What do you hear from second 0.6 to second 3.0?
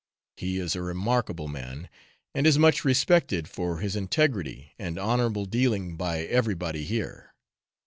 a remarkable man and is much